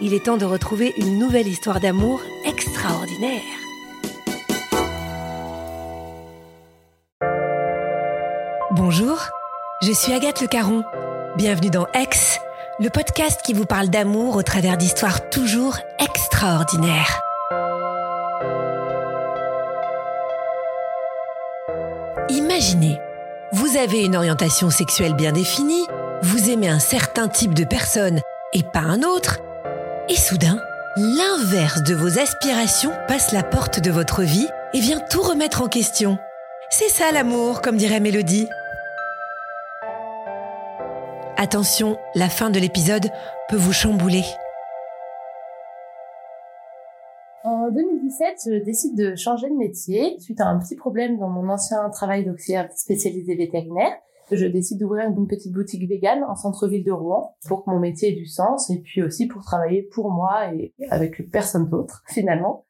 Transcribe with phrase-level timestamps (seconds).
[0.00, 3.42] il est temps de retrouver une nouvelle histoire d'amour extraordinaire.
[8.72, 9.18] Bonjour,
[9.82, 10.84] je suis Agathe Le Caron.
[11.36, 12.38] Bienvenue dans Ex,
[12.78, 17.20] le podcast qui vous parle d'amour au travers d'histoires toujours extraordinaires.
[22.30, 23.00] Imaginez,
[23.52, 25.86] vous avez une orientation sexuelle bien définie,
[26.22, 28.20] vous aimez un certain type de personne
[28.52, 29.38] et pas un autre,
[30.08, 30.58] et soudain,
[30.96, 35.68] l'inverse de vos aspirations passe la porte de votre vie et vient tout remettre en
[35.68, 36.18] question.
[36.70, 38.46] C'est ça l'amour, comme dirait Mélodie.
[41.36, 43.10] Attention, la fin de l'épisode
[43.48, 44.24] peut vous chambouler.
[47.44, 51.48] En 2017, je décide de changer de métier suite à un petit problème dans mon
[51.48, 53.92] ancien travail d'auxiliaire spécialisé vétérinaire.
[54.30, 58.10] Je décide d'ouvrir une petite boutique végane en centre-ville de Rouen pour que mon métier
[58.10, 62.66] ait du sens et puis aussi pour travailler pour moi et avec personne d'autre finalement.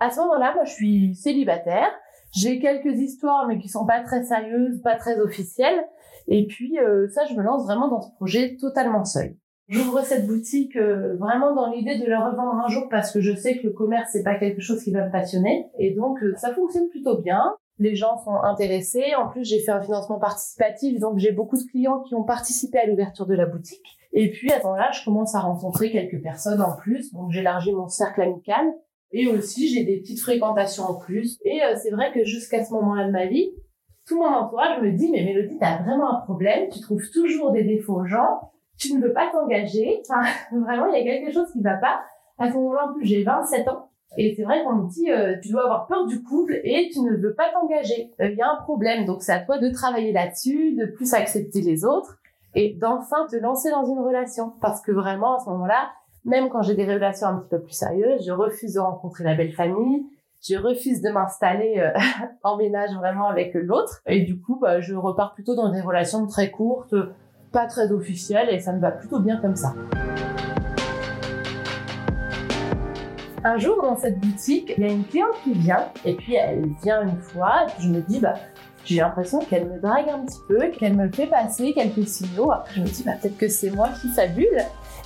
[0.00, 1.90] À ce moment-là, moi je suis célibataire.
[2.32, 5.84] J'ai quelques histoires mais qui sont pas très sérieuses, pas très officielles.
[6.28, 9.36] Et puis euh, ça, je me lance vraiment dans ce projet totalement seul.
[9.68, 13.34] J'ouvre cette boutique euh, vraiment dans l'idée de le revendre un jour parce que je
[13.34, 16.34] sais que le commerce c'est pas quelque chose qui va me passionner et donc euh,
[16.36, 17.56] ça fonctionne plutôt bien.
[17.78, 19.14] Les gens sont intéressés.
[19.18, 22.78] En plus, j'ai fait un financement participatif, donc j'ai beaucoup de clients qui ont participé
[22.78, 23.86] à l'ouverture de la boutique.
[24.12, 27.72] Et puis à ce moment-là, je commence à rencontrer quelques personnes en plus, donc j'élargis
[27.72, 28.66] mon cercle amical.
[29.12, 31.38] Et aussi, j'ai des petites fréquentations en plus.
[31.44, 33.52] Et c'est vrai que jusqu'à ce moment-là de ma vie,
[34.06, 37.64] tout mon entourage me dit, mais Mélodie, t'as vraiment un problème, tu trouves toujours des
[37.64, 40.22] défauts aux gens, tu ne veux pas t'engager, enfin,
[40.52, 42.00] vraiment, il y a quelque chose qui va pas.
[42.38, 43.90] À ce moment-là, en plus, j'ai 27 ans.
[44.18, 47.00] Et c'est vrai qu'on me dit, euh, tu dois avoir peur du couple et tu
[47.00, 48.10] ne veux pas t'engager.
[48.18, 51.60] Il y a un problème, donc c'est à toi de travailler là-dessus, de plus accepter
[51.60, 52.18] les autres
[52.54, 54.52] et d'enfin te lancer dans une relation.
[54.60, 55.90] Parce que vraiment, à ce moment-là,
[56.24, 59.34] même quand j'ai des relations un petit peu plus sérieuses, je refuse de rencontrer la
[59.34, 60.06] belle famille,
[60.42, 61.90] je refuse de m'installer euh,
[62.42, 64.00] en ménage vraiment avec l'autre.
[64.06, 66.94] Et du coup, bah, je repars plutôt dans des relations très courtes,
[67.52, 69.74] pas très officielles, et ça me va plutôt bien comme ça.
[73.46, 76.68] Un jour, dans cette boutique, il y a une cliente qui vient, et puis elle
[76.82, 78.34] vient une fois, je me dis, bah,
[78.84, 82.50] j'ai l'impression qu'elle me drague un petit peu, qu'elle me fait passer quelques signaux.
[82.74, 84.58] Je me dis, bah, peut-être que c'est moi qui fabule.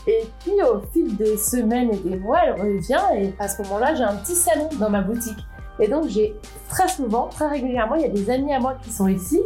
[0.06, 3.94] Et puis au fil des semaines et des mois, elle revient et à ce moment-là,
[3.94, 5.38] j'ai un petit salon dans ma boutique.
[5.78, 6.34] Et donc j'ai
[6.70, 9.42] très souvent, très régulièrement, il y a des amis à moi qui sont ici.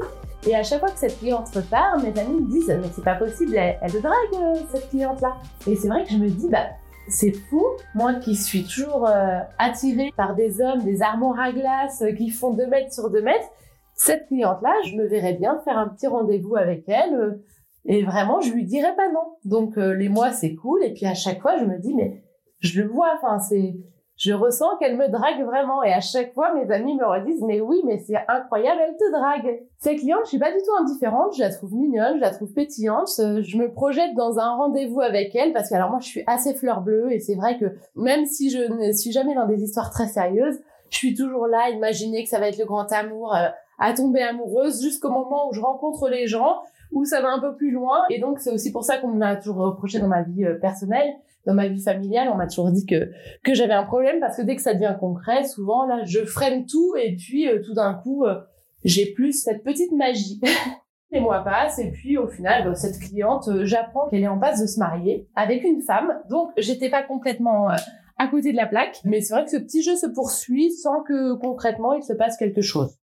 [0.46, 3.16] Et à chaque fois que cette cliente repart, mes amis me disent mais c'est pas
[3.16, 5.34] possible, elle, elle drague euh, cette cliente-là.
[5.66, 6.66] Et c'est vrai que je me dis bah
[7.08, 7.64] c'est fou,
[7.94, 12.30] moi qui suis toujours euh, attirée par des hommes, des armoires à glace euh, qui
[12.30, 13.48] font 2 mètres sur 2 mètres,
[13.94, 17.14] cette cliente-là, je me verrais bien faire un petit rendez-vous avec elle.
[17.14, 17.44] Euh,
[17.86, 19.36] et vraiment, je lui dirais pas non.
[19.44, 20.82] Donc les mois, c'est cool.
[20.82, 22.22] Et puis à chaque fois, je me dis, mais
[22.60, 23.12] je le vois.
[23.14, 23.76] Enfin, c'est,
[24.16, 25.82] je ressens qu'elle me drague vraiment.
[25.82, 29.10] Et à chaque fois, mes amis me redisent, mais oui, mais c'est incroyable, elle te
[29.10, 29.62] drague.
[29.78, 31.34] Cette cliente, je suis pas du tout indifférente.
[31.36, 33.08] Je la trouve mignonne, je la trouve pétillante.
[33.18, 36.54] Je me projette dans un rendez-vous avec elle parce que alors moi, je suis assez
[36.54, 37.12] fleur bleue.
[37.12, 37.66] Et c'est vrai que
[37.96, 41.70] même si je ne suis jamais dans des histoires très sérieuses, je suis toujours là,
[41.70, 43.48] imaginer que ça va être le grand amour, euh,
[43.80, 46.60] à tomber amoureuse jusqu'au moment où je rencontre les gens,
[46.92, 48.02] où ça va un peu plus loin.
[48.10, 50.54] Et donc, c'est aussi pour ça qu'on me l'a toujours reproché dans ma vie euh,
[50.54, 51.14] personnelle,
[51.46, 52.28] dans ma vie familiale.
[52.32, 53.10] On m'a toujours dit que,
[53.44, 56.66] que j'avais un problème parce que dès que ça devient concret, souvent, là, je freine
[56.66, 58.40] tout et puis euh, tout d'un coup, euh,
[58.84, 60.40] j'ai plus cette petite magie.
[61.10, 64.60] Les mois passent et puis au final, bah, cette cliente, j'apprends qu'elle est en passe
[64.60, 66.12] de se marier avec une femme.
[66.28, 67.68] Donc, j'étais pas complètement
[68.18, 69.00] à côté de la plaque.
[69.04, 72.36] Mais c'est vrai que ce petit jeu se poursuit sans que concrètement il se passe
[72.36, 72.96] quelque chose.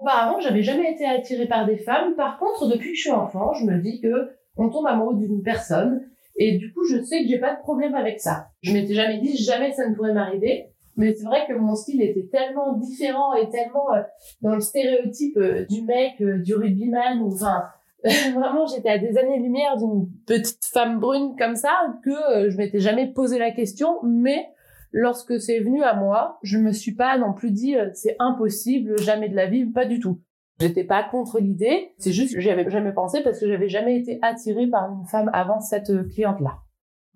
[0.00, 2.14] Auparavant, j'avais jamais été attirée par des femmes.
[2.16, 5.42] Par contre, depuis que je suis enfant, je me dis que on tombe amoureux d'une
[5.42, 6.08] personne.
[6.36, 8.48] Et du coup, je sais que j'ai pas de problème avec ça.
[8.62, 10.68] Je m'étais jamais dit, jamais ça ne pourrait m'arriver.
[10.96, 14.02] Mais c'est vrai que mon style était tellement différent et tellement euh,
[14.42, 17.64] dans le stéréotype euh, du mec, euh, du rugbyman, ou enfin,
[18.04, 21.72] vraiment, j'étais à des années-lumière d'une petite femme brune comme ça,
[22.04, 24.46] que je m'étais jamais posé la question, mais
[24.92, 29.28] lorsque c'est venu à moi, je me suis pas non plus dit c'est impossible, jamais
[29.28, 30.20] de la vie, pas du tout.
[30.60, 33.98] J'étais pas contre l'idée, c'est juste que j'y avais jamais pensé parce que j'avais jamais
[33.98, 36.58] été attirée par une femme avant cette euh, cliente-là.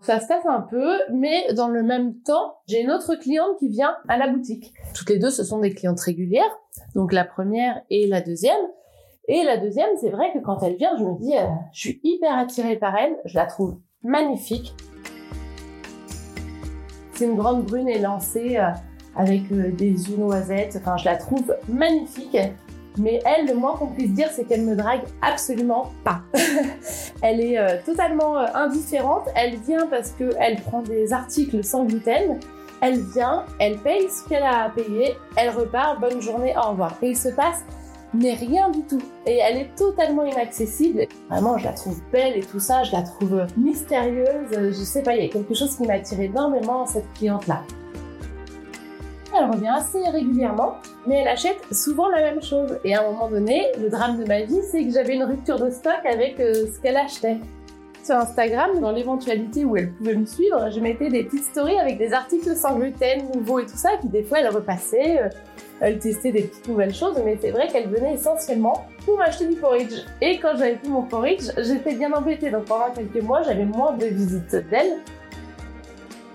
[0.00, 3.68] Ça se passe un peu, mais dans le même temps, j'ai une autre cliente qui
[3.68, 4.72] vient à la boutique.
[4.94, 6.56] Toutes les deux, ce sont des clientes régulières,
[6.94, 8.60] donc la première et la deuxième.
[9.28, 12.00] Et la deuxième, c'est vrai que quand elle vient, je me dis, euh, je suis
[12.02, 14.74] hyper attirée par elle, je la trouve magnifique,
[17.18, 18.70] c'est une grande brune élancée euh,
[19.16, 20.78] avec des yeux noisettes.
[20.80, 22.36] Enfin, je la trouve magnifique.
[22.98, 26.22] Mais elle, le moins qu'on puisse dire, c'est qu'elle me drague absolument pas.
[27.22, 29.28] elle est euh, totalement indifférente.
[29.34, 32.38] Elle vient parce qu'elle prend des articles sans gluten.
[32.80, 36.96] Elle vient, elle paye ce qu'elle a à payer, elle repart, bonne journée, au revoir.
[37.02, 37.64] Et il se passe
[38.14, 39.02] mais rien du tout.
[39.26, 41.06] Et elle est totalement inaccessible.
[41.28, 44.48] Vraiment, je la trouve belle et tout ça, je la trouve mystérieuse.
[44.50, 47.62] Je sais pas, il y a quelque chose qui m'a attiré énormément cette cliente-là.
[49.38, 50.76] Elle revient assez régulièrement,
[51.06, 52.78] mais elle achète souvent la même chose.
[52.84, 55.58] Et à un moment donné, le drame de ma vie, c'est que j'avais une rupture
[55.58, 57.38] de stock avec euh, ce qu'elle achetait.
[58.04, 61.98] Sur Instagram, dans l'éventualité où elle pouvait me suivre, je mettais des petites stories avec
[61.98, 65.22] des articles sans gluten nouveaux et tout ça, puis des fois elle repassait.
[65.22, 65.28] Euh,
[65.80, 69.54] elle testait des petites nouvelles choses, mais c'est vrai qu'elle venait essentiellement pour m'acheter du
[69.54, 69.94] porridge.
[70.20, 72.50] Et quand j'avais plus mon porridge, j'étais bien embêtée.
[72.50, 74.98] Donc pendant quelques mois, j'avais moins de visites d'elle.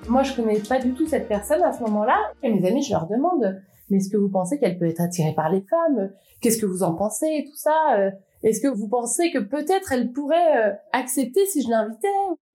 [0.09, 2.17] Moi, je connais pas du tout cette personne à ce moment-là.
[2.43, 5.33] Et mes amis, je leur demande, mais est-ce que vous pensez qu'elle peut être attirée
[5.33, 6.11] par les femmes?
[6.41, 7.95] Qu'est-ce que vous en pensez tout ça?
[7.97, 8.11] Euh,
[8.43, 12.07] Est-ce que vous pensez que peut-être elle pourrait euh, accepter si je l'invitais?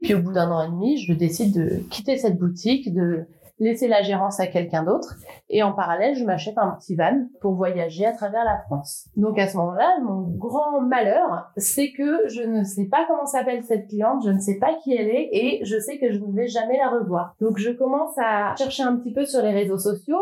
[0.02, 3.24] Puis au bout d'un an et demi, je décide de quitter cette boutique, de
[3.58, 5.16] laisser la gérance à quelqu'un d'autre.
[5.48, 9.08] Et en parallèle, je m'achète un petit van pour voyager à travers la France.
[9.16, 13.62] Donc à ce moment-là, mon grand malheur, c'est que je ne sais pas comment s'appelle
[13.64, 16.32] cette cliente, je ne sais pas qui elle est et je sais que je ne
[16.32, 17.34] vais jamais la revoir.
[17.40, 20.18] Donc je commence à chercher un petit peu sur les réseaux sociaux.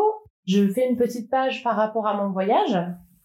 [0.47, 2.79] Je fais une petite page par rapport à mon voyage.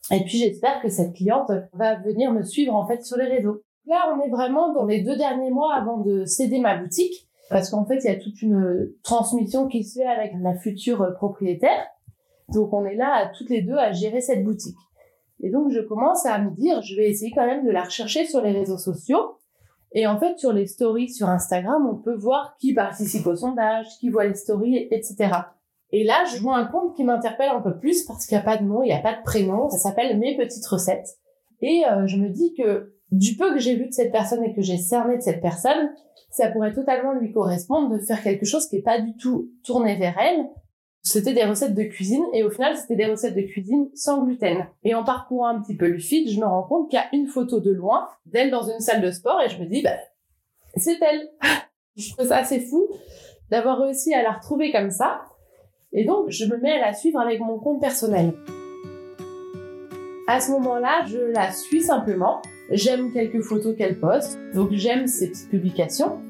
[0.10, 3.62] Et puis j'espère que cette cliente va venir me suivre en fait sur les réseaux.
[3.86, 7.70] Là, on est vraiment dans les deux derniers mois avant de céder ma boutique parce
[7.70, 11.86] qu'en fait, il y a toute une transmission qui se fait avec la future propriétaire.
[12.50, 14.78] Donc, on est là à toutes les deux à gérer cette boutique.
[15.42, 18.26] Et donc, je commence à me dire, je vais essayer quand même de la rechercher
[18.26, 19.38] sur les réseaux sociaux.
[19.94, 23.88] Et en fait, sur les stories sur Instagram, on peut voir qui participe au sondage,
[24.00, 25.32] qui voit les stories, etc.
[25.92, 28.46] Et là, je vois un compte qui m'interpelle un peu plus parce qu'il n'y a
[28.46, 29.70] pas de nom, il n'y a pas de prénom.
[29.70, 31.18] Ça s'appelle Mes Petites Recettes.
[31.62, 34.54] Et euh, je me dis que du peu que j'ai vu de cette personne et
[34.54, 35.94] que j'ai cerné de cette personne,
[36.32, 39.98] ça pourrait totalement lui correspondre de faire quelque chose qui est pas du tout tourné
[39.98, 40.46] vers elle.
[41.04, 44.68] C'était des recettes de cuisine et au final c'était des recettes de cuisine sans gluten.
[44.84, 47.14] Et en parcourant un petit peu le feed, je me rends compte qu'il y a
[47.14, 49.98] une photo de loin d'elle dans une salle de sport et je me dis bah
[50.78, 51.30] c'est elle.
[51.98, 52.88] je trouve ça assez fou
[53.50, 55.22] d'avoir réussi à la retrouver comme ça.
[55.92, 58.34] Et donc je me mets à la suivre avec mon compte personnel.
[60.28, 65.30] À ce moment-là, je la suis simplement J'aime quelques photos qu'elle poste, donc j'aime ses
[65.30, 66.22] petites publications.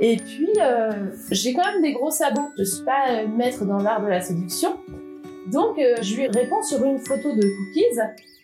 [0.00, 0.90] Et puis, euh,
[1.30, 2.48] j'ai quand même des gros sabots.
[2.58, 4.76] Je suis pas euh, maître dans l'art de la séduction.
[5.52, 7.98] Donc, euh, je lui réponds sur une photo de cookies.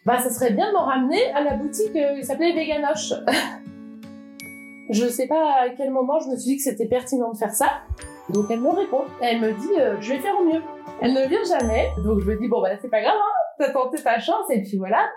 [0.04, 3.14] Bah, ça serait bien de m'en ramener à la boutique qui s'appelait Veganoche.
[4.90, 7.54] je sais pas à quel moment je me suis dit que c'était pertinent de faire
[7.54, 7.82] ça.
[8.28, 9.04] Donc, elle me répond.
[9.20, 10.60] Elle me dit, je vais faire au mieux.
[11.00, 11.88] Elle ne vient jamais.
[12.04, 13.32] Donc, je me dis, bon, bah, c'est pas grave, hein.
[13.58, 14.44] T'as tenté ta chance.
[14.50, 15.08] Et puis voilà.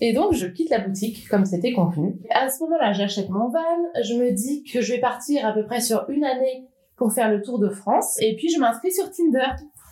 [0.00, 2.16] Et donc, je quitte la boutique comme c'était convenu.
[2.30, 3.60] À ce moment-là, j'achète mon van.
[4.02, 7.30] Je me dis que je vais partir à peu près sur une année pour faire
[7.30, 8.20] le tour de France.
[8.20, 9.48] Et puis, je m'inscris sur Tinder.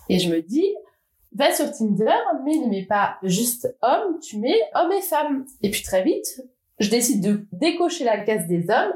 [0.09, 0.67] Et je me dis,
[1.33, 5.45] va sur Tinder, mais ne mets pas juste homme, tu mets homme et femme.
[5.61, 6.41] Et puis, très vite,
[6.79, 8.93] je décide de décocher la case des hommes.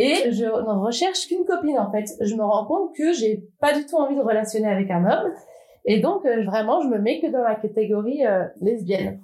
[0.00, 2.06] Et je ne recherche qu'une copine, en fait.
[2.20, 5.32] Je me rends compte que j'ai pas du tout envie de relationner avec un homme.
[5.84, 9.20] Et donc, euh, vraiment, je me mets que dans la catégorie euh, lesbienne.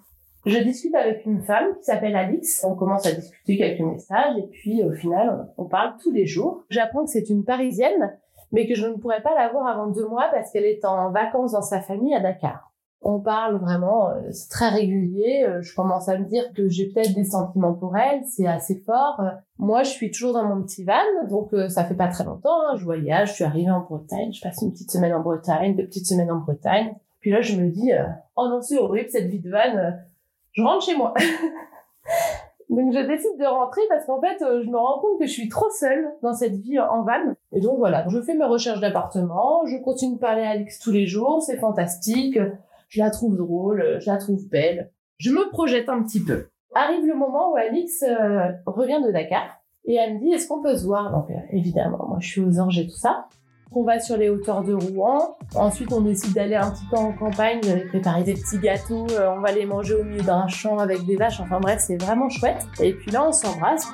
[0.46, 2.64] Je discute avec une femme qui s'appelle Alix.
[2.68, 6.64] On commence à discuter quelques messages et puis au final, on parle tous les jours.
[6.68, 8.12] J'apprends que c'est une Parisienne,
[8.52, 11.10] mais que je ne pourrais pas la voir avant deux mois parce qu'elle est en
[11.10, 12.74] vacances dans sa famille à Dakar.
[13.06, 15.44] On parle vraiment, euh, c'est très régulier.
[15.46, 18.76] Euh, je commence à me dire que j'ai peut-être des sentiments pour elle, c'est assez
[18.76, 19.20] fort.
[19.20, 22.62] Euh, moi, je suis toujours dans mon petit van, donc ça fait pas très longtemps.
[22.66, 22.76] Hein.
[22.76, 25.84] Je voyage, je suis arrivée en Bretagne, je passe une petite semaine en Bretagne, deux
[25.84, 26.94] petites semaines en Bretagne.
[27.20, 27.90] Puis là, je me dis,
[28.36, 29.92] oh non, c'est horrible cette vie de van.
[30.54, 31.14] Je rentre chez moi.
[32.70, 35.48] Donc je décide de rentrer parce qu'en fait, je me rends compte que je suis
[35.50, 37.34] trop seule dans cette vie en van.
[37.52, 40.90] Et donc voilà, je fais mes recherches d'appartement, je continue de parler à Alex tous
[40.90, 42.38] les jours, c'est fantastique
[42.94, 44.92] je la trouve drôle, je la trouve belle.
[45.18, 46.46] Je me projette un petit peu.
[46.74, 50.62] Arrive le moment où Alix euh, revient de Dakar et elle me dit est-ce qu'on
[50.62, 51.10] peut se voir?
[51.10, 53.26] Donc euh, évidemment, moi je suis aux anges et tout ça.
[53.76, 55.36] On va sur les hauteurs de Rouen.
[55.56, 59.04] Ensuite, on décide d'aller un petit peu en campagne, préparer des petits gâteaux.
[59.10, 61.40] Euh, on va les manger au milieu d'un champ avec des vaches.
[61.40, 62.64] Enfin bref, c'est vraiment chouette.
[62.78, 63.88] Et puis là, on s'embrasse.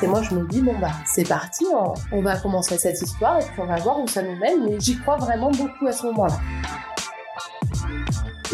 [0.00, 3.40] Et moi, je me dis, bon, bah, c'est parti, on, on va commencer cette histoire
[3.40, 4.64] et puis on va voir où ça nous mène.
[4.64, 6.38] Mais j'y crois vraiment beaucoup à ce moment-là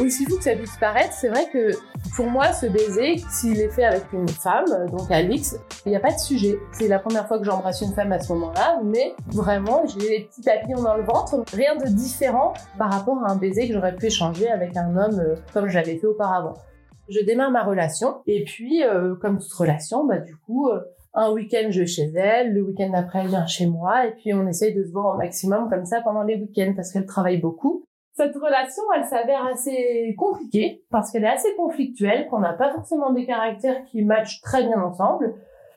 [0.00, 1.70] aussi fou que ça puisse paraître, c'est vrai que
[2.16, 6.00] pour moi, ce baiser, s'il est fait avec une femme, donc Alix, il n'y a
[6.00, 6.58] pas de sujet.
[6.72, 10.24] C'est la première fois que j'embrasse une femme à ce moment-là, mais vraiment, j'ai les
[10.24, 11.42] petits papillons dans le ventre.
[11.52, 15.20] Rien de différent par rapport à un baiser que j'aurais pu échanger avec un homme
[15.20, 16.54] euh, comme j'avais fait auparavant.
[17.08, 20.80] Je démarre ma relation, et puis, euh, comme toute relation, bah du coup, euh,
[21.14, 24.34] un week-end je vais chez elle, le week-end d'après elle vient chez moi, et puis
[24.34, 27.38] on essaye de se voir au maximum comme ça pendant les week-ends parce qu'elle travaille
[27.38, 27.88] beaucoup
[28.18, 33.12] cette relation, elle s'avère assez compliquée parce qu'elle est assez conflictuelle, qu'on n'a pas forcément
[33.12, 35.37] des caractères qui matchent très bien ensemble.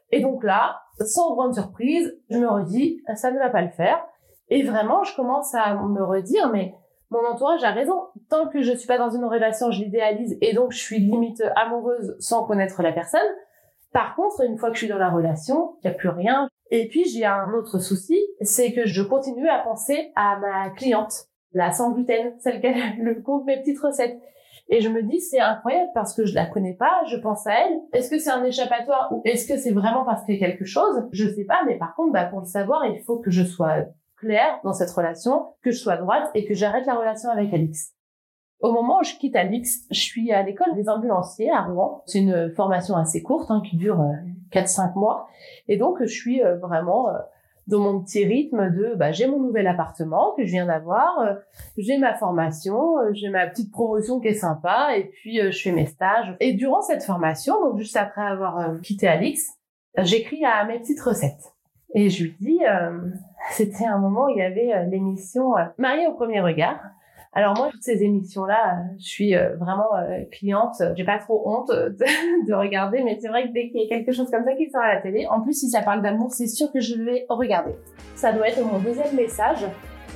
[0.10, 4.04] Et donc là, sans grande surprise, je me redis, ça ne va pas le faire.
[4.50, 6.74] Et vraiment, je commence à me redire, mais
[7.12, 8.08] mon entourage a raison.
[8.28, 11.44] Tant que je suis pas dans une relation, je l'idéalise et donc je suis limite
[11.56, 13.22] amoureuse sans connaître la personne.
[13.94, 16.50] Par contre, une fois que je suis dans la relation, il n'y a plus rien.
[16.72, 21.28] Et puis j'ai un autre souci, c'est que je continue à penser à ma cliente
[21.54, 22.68] la sans gluten, celle qui
[23.02, 24.20] le compte mes petites recettes.
[24.70, 27.52] Et je me dis, c'est incroyable parce que je la connais pas, je pense à
[27.52, 27.80] elle.
[27.94, 30.66] Est-ce que c'est un échappatoire ou est-ce que c'est vraiment parce qu'il y a quelque
[30.66, 31.04] chose?
[31.12, 33.86] Je sais pas, mais par contre, bah, pour le savoir, il faut que je sois
[34.16, 37.94] claire dans cette relation, que je sois droite et que j'arrête la relation avec Alix.
[38.62, 42.04] Au moment où je quitte Alix, je suis à l'école des ambulanciers à Rouen.
[42.06, 44.00] C'est une formation assez courte hein, qui dure
[44.54, 45.28] 4-5 euh, mois.
[45.68, 47.14] Et donc, je suis euh, vraiment euh,
[47.68, 51.36] dans mon petit rythme de bah, j'ai mon nouvel appartement que je viens d'avoir, euh,
[51.78, 55.62] j'ai ma formation, euh, j'ai ma petite promotion qui est sympa et puis euh, je
[55.62, 56.36] fais mes stages.
[56.40, 59.58] Et durant cette formation, donc juste après avoir quitté Alix,
[59.98, 61.54] j'écris à mes petites recettes.
[61.94, 62.60] Et je lui dis,
[63.50, 66.80] c'était un moment où il y avait l'émission Mariée au premier regard
[67.34, 70.82] alors moi, toutes ces émissions-là, je suis euh, vraiment euh, cliente.
[70.98, 71.70] J'ai pas trop honte
[72.48, 74.70] de, regarder, mais c'est vrai que dès qu'il y a quelque chose comme ça qui
[74.70, 77.26] sort à la télé, en plus si ça parle d'amour, c'est sûr que je vais
[77.30, 77.72] regarder.
[78.16, 79.66] Ça doit être mon deuxième message.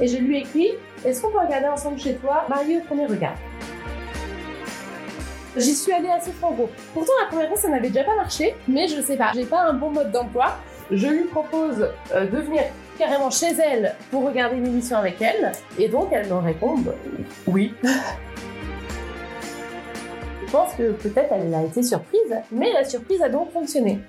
[0.02, 0.72] Et je lui écris
[1.06, 3.36] Est-ce qu'on peut regarder ensemble chez toi Marie au premier regard?
[5.56, 6.70] J'y suis allée assez franco.
[6.94, 9.62] Pourtant, la première fois, ça n'avait déjà pas marché, mais je sais pas, j'ai pas
[9.62, 10.58] un bon mode d'emploi.
[10.92, 12.64] Je lui propose euh, de venir
[12.98, 15.52] carrément chez elle pour regarder une émission avec elle.
[15.78, 16.94] Et donc, elle me répond bah,
[17.48, 17.74] oui.
[20.46, 24.00] Je pense que peut-être elle a été surprise, mais la surprise a donc fonctionné.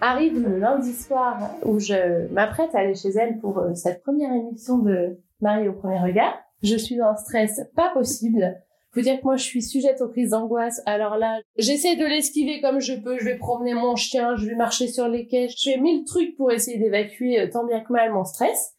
[0.00, 4.32] Arrive le lundi soir où je m'apprête à aller chez elle pour euh, cette première
[4.32, 6.32] émission de Marie au premier regard.
[6.62, 8.56] Je suis dans un stress pas possible
[8.92, 10.80] faut dire que moi, je suis sujette aux crises d'angoisse.
[10.86, 13.18] Alors là, j'essaie de l'esquiver comme je peux.
[13.18, 15.48] Je vais promener mon chien, je vais marcher sur les quais.
[15.48, 18.74] Je fais mille trucs pour essayer d'évacuer euh, tant bien que mal mon stress.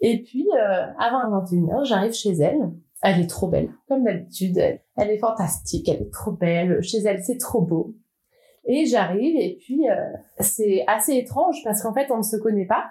[0.00, 2.70] Et puis, euh, avant 21h, j'arrive chez elle.
[3.02, 4.58] Elle est trop belle, comme d'habitude.
[4.96, 6.82] Elle est fantastique, elle est trop belle.
[6.82, 7.94] Chez elle, c'est trop beau.
[8.66, 9.94] Et j'arrive et puis euh,
[10.40, 12.84] c'est assez étrange parce qu'en fait, on ne se connaît pas.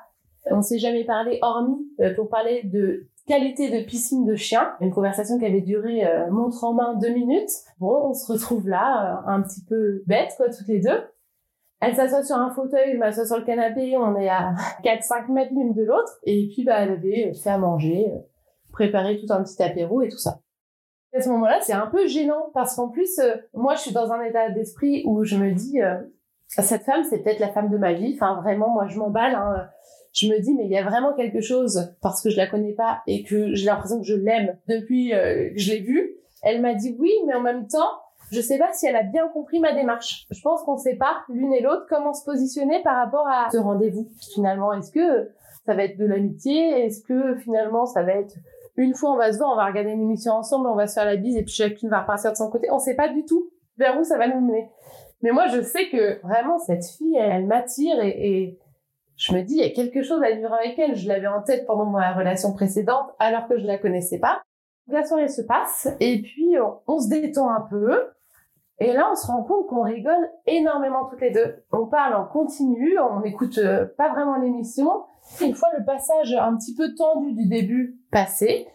[0.49, 4.73] On s'est jamais parlé hormis euh, pour parler de qualité de piscine de chien.
[4.81, 7.49] Une conversation qui avait duré euh, montre en main deux minutes.
[7.79, 11.03] Bon, on se retrouve là, euh, un petit peu bête, quoi, toutes les deux.
[11.81, 14.53] Elle s'assoit sur un fauteuil, je m'assois sur le canapé, on est à
[14.83, 16.19] 4-5 mètres l'une de l'autre.
[16.23, 18.19] Et puis, bah, elle avait fait à manger, euh,
[18.71, 20.39] préparé tout un petit apéro et tout ça.
[21.13, 23.21] À ce moment-là, c'est un peu gênant parce qu'en plus,
[23.53, 25.79] moi, je suis dans un état d'esprit où je me dis,
[26.49, 28.11] cette femme, c'est peut-être la femme de ma vie.
[28.15, 29.33] Enfin, vraiment, moi, je m'emballe.
[29.33, 29.65] Hein
[30.15, 32.73] je me dis mais il y a vraiment quelque chose parce que je la connais
[32.73, 36.15] pas et que j'ai l'impression que je l'aime depuis euh, que je l'ai vue.
[36.41, 37.99] Elle m'a dit oui, mais en même temps,
[38.31, 40.25] je sais pas si elle a bien compris ma démarche.
[40.31, 43.57] Je pense qu'on sait pas l'une et l'autre comment se positionner par rapport à ce
[43.57, 44.07] rendez-vous.
[44.33, 45.29] Finalement, est-ce que
[45.65, 46.85] ça va être de l'amitié?
[46.85, 48.35] Est-ce que finalement ça va être
[48.77, 50.93] une fois on va se voir, on va regarder une émission ensemble, on va se
[50.93, 53.25] faire la bise et puis chacune va repartir de son côté On sait pas du
[53.25, 53.49] tout.
[53.77, 54.69] vers où ça va nous mener.
[55.21, 58.59] Mais moi, je sais que vraiment, cette fille, elle, m'attire et, et,
[59.17, 60.95] je me dis, il y a quelque chose à vivre avec elle.
[60.95, 64.41] Je l'avais en tête pendant ma relation précédente, alors que je la connaissais pas.
[64.87, 66.55] La soirée se passe et puis
[66.87, 68.09] on, se détend un peu.
[68.79, 71.63] Et là, on se rend compte qu'on rigole énormément toutes les deux.
[71.71, 75.05] On parle en continu, on n'écoute euh, pas vraiment l'émission.
[75.41, 78.67] Une fois le passage un petit peu tendu du début passé,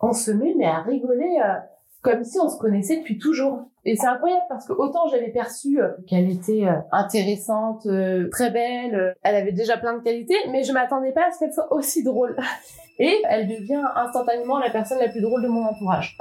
[0.00, 1.54] on se met mais à rigoler euh,
[2.02, 3.70] comme si on se connaissait depuis toujours.
[3.86, 7.86] Et c'est incroyable parce que autant j'avais perçu euh, qu'elle était intéressante,
[8.30, 11.52] très belle, elle avait déjà plein de qualités, mais je m'attendais pas à ce qu'elle
[11.52, 12.36] soit aussi drôle.
[12.98, 16.16] Et elle devient instantanément la personne la plus drôle de mon entourage.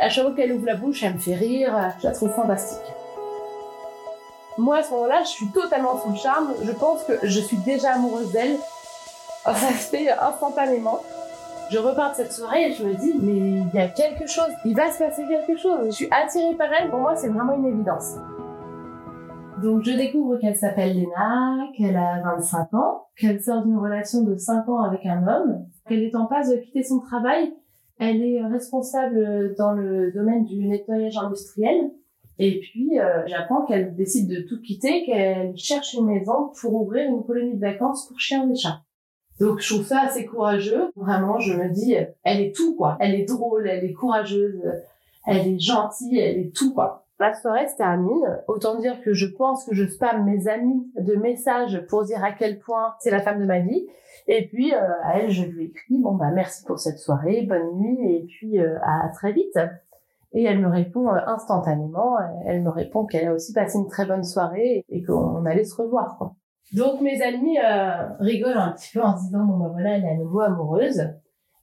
[0.00, 2.82] À chaque fois qu'elle ouvre la bouche, elle me fait rire, je la trouve fantastique.
[4.58, 6.54] Moi, à ce moment-là, je suis totalement sous le charme.
[6.64, 8.56] Je pense que je suis déjà amoureuse d'elle.
[9.44, 11.00] Ça se fait instantanément.
[11.68, 14.50] Je repars de cette soirée et je me dis, mais il y a quelque chose,
[14.64, 15.86] il va se passer quelque chose.
[15.86, 16.90] Je suis attirée par elle.
[16.90, 18.14] Pour moi, c'est vraiment une évidence.
[19.60, 24.36] Donc je découvre qu'elle s'appelle Lena, qu'elle a 25 ans, qu'elle sort d'une relation de
[24.36, 27.52] 5 ans avec un homme, qu'elle est en passe de quitter son travail.
[27.98, 31.90] Elle est responsable dans le domaine du nettoyage industriel.
[32.38, 37.10] Et puis euh, j'apprends qu'elle décide de tout quitter, qu'elle cherche une maison pour ouvrir
[37.10, 38.82] une colonie de vacances pour chiens et chats.
[39.40, 40.90] Donc je trouve ça assez courageux.
[40.96, 42.96] Vraiment, je me dis, elle est tout quoi.
[43.00, 44.62] Elle est drôle, elle est courageuse,
[45.26, 47.06] elle est gentille, elle est tout quoi.
[47.18, 48.42] La soirée se termine.
[48.46, 52.32] Autant dire que je pense que je spamme mes amis de messages pour dire à
[52.32, 53.86] quel point c'est la femme de ma vie.
[54.28, 57.78] Et puis euh, à elle, je lui écris bon bah merci pour cette soirée, bonne
[57.78, 59.58] nuit et puis euh, à très vite.
[60.32, 62.18] Et elle me répond euh, instantanément.
[62.44, 65.74] Elle me répond qu'elle a aussi passé une très bonne soirée et qu'on allait se
[65.74, 66.18] revoir.
[66.18, 66.34] Quoi.
[66.72, 67.58] Donc mes amis
[68.20, 71.02] rigolent un petit peu en se disant bon bah voilà elle est à nouveau amoureuse.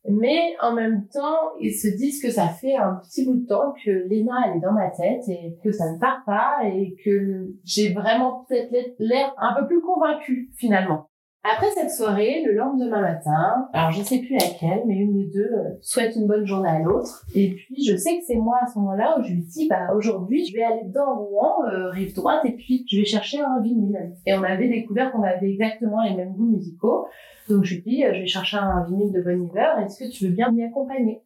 [0.09, 3.73] Mais en même temps, ils se disent que ça fait un petit bout de temps
[3.85, 7.53] que Lena, elle est dans ma tête et que ça ne part pas et que
[7.63, 11.09] j'ai vraiment peut-être l'air un peu plus convaincue finalement.
[11.45, 15.51] Après cette soirée, le lendemain matin, alors je sais plus laquelle, mais une des deux
[15.51, 17.25] euh, souhaite une bonne journée à l'autre.
[17.35, 19.93] Et puis je sais que c'est moi à ce moment-là où je lui dis, bah
[19.93, 23.59] aujourd'hui je vais aller dans Rouen, euh, rive droite, et puis je vais chercher un
[23.61, 24.13] vinyle.
[24.25, 27.07] Et on avait découvert qu'on avait exactement les mêmes goûts musicaux.
[27.49, 30.09] Donc je lui dis, euh, je vais chercher un vinyle de Bon Iver, est-ce que
[30.09, 31.23] tu veux bien m'y accompagner?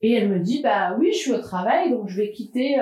[0.00, 2.80] Et elle me dit, bah oui, je suis au travail, donc je vais quitter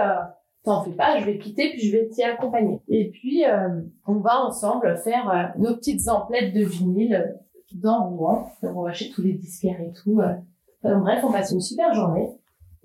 [0.66, 2.80] t'en fais pas, je vais quitter puis je vais t'y accompagner.
[2.88, 7.32] Et puis euh, on va ensemble faire euh, nos petites emplettes de vinyle euh,
[7.74, 8.50] dans Rouen.
[8.62, 10.20] on va chez tous les disquaires et tout.
[10.82, 12.28] bref, on passe une super journée.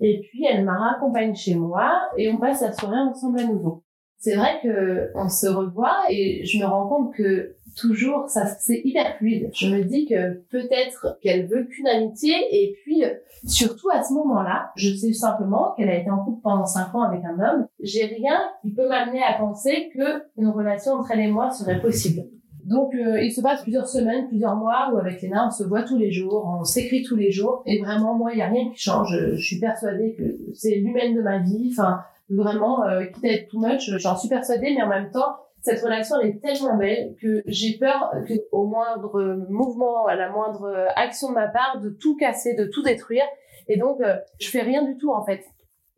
[0.00, 0.98] Et puis elle m'a
[1.34, 3.82] chez moi et on passe la soirée ensemble à nouveau.
[4.22, 8.80] C'est vrai que on se revoit et je me rends compte que toujours, ça, c'est
[8.84, 9.50] hyper fluide.
[9.52, 13.02] Je me dis que peut-être qu'elle veut qu'une amitié et puis,
[13.48, 17.02] surtout à ce moment-là, je sais simplement qu'elle a été en couple pendant cinq ans
[17.02, 17.66] avec un homme.
[17.80, 21.80] J'ai rien qui peut m'amener à penser que une relation entre elle et moi serait
[21.80, 22.22] possible.
[22.64, 25.82] Donc euh, il se passe plusieurs semaines, plusieurs mois où avec Léna on se voit
[25.82, 28.70] tous les jours, on s'écrit tous les jours et vraiment moi il y a rien
[28.70, 29.18] qui change.
[29.34, 31.70] Je suis persuadée que c'est l'humaine de ma vie.
[31.72, 32.02] Enfin
[32.36, 35.80] vraiment euh, quitte à être too much, j'en suis persuadée, mais en même temps cette
[35.80, 40.88] relation elle est tellement belle que j'ai peur que au moindre mouvement, à la moindre
[40.96, 43.24] action de ma part, de tout casser, de tout détruire.
[43.68, 45.44] Et donc, euh, je fais rien du tout en fait.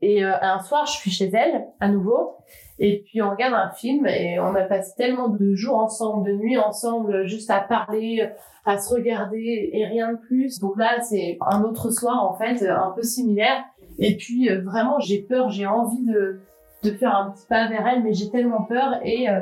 [0.02, 2.36] Et euh, un soir, je suis chez elle à nouveau,
[2.78, 6.36] et puis on regarde un film et on a passé tellement de jours ensemble, de
[6.36, 8.28] nuits ensemble, juste à parler,
[8.66, 10.58] à se regarder et rien de plus.
[10.58, 13.64] Donc là, c'est un autre soir en fait, un peu similaire.
[13.98, 16.40] Et puis euh, vraiment, j'ai peur, j'ai envie de
[16.82, 19.40] de faire un petit pas vers elle, mais j'ai tellement peur et euh,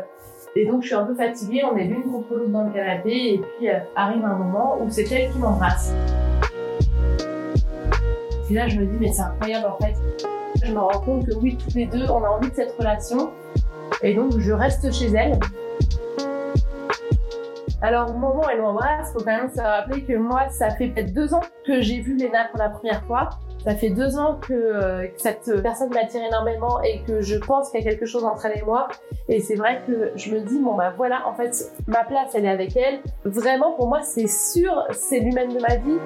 [0.54, 1.62] et donc je suis un peu fatiguée.
[1.64, 4.88] On est l'une contre l'autre dans le canapé et puis euh, arrive un moment où
[4.90, 5.92] c'est elle qui m'embrasse.
[8.50, 9.94] Et là je me dis mais c'est incroyable en fait.
[10.62, 13.30] Je me rends compte que oui tous les deux on a envie de cette relation
[14.02, 15.38] et donc je reste chez elle.
[17.80, 20.88] Alors au moment où elle m'embrasse, faut quand même se rappeler que moi ça fait
[20.88, 23.30] peut-être deux ans que j'ai vu Léna pour la première fois
[23.64, 27.80] ça fait deux ans que, euh, cette personne m'attire énormément et que je pense qu'il
[27.80, 28.88] y a quelque chose entre elle et moi.
[29.28, 32.44] Et c'est vrai que je me dis, bon bah voilà, en fait, ma place, elle
[32.44, 33.00] est avec elle.
[33.24, 35.98] Vraiment, pour moi, c'est sûr, c'est l'humaine de ma vie.